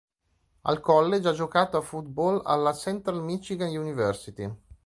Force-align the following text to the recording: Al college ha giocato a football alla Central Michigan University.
Al 0.63 0.79
college 0.81 1.27
ha 1.29 1.33
giocato 1.33 1.77
a 1.77 1.81
football 1.81 2.41
alla 2.43 2.73
Central 2.73 3.21
Michigan 3.21 3.69
University. 3.69 4.51